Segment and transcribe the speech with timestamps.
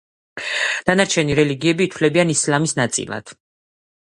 [0.87, 3.37] დანარჩენი რელიგიები ითვლებიან ისლამის ნაწილად.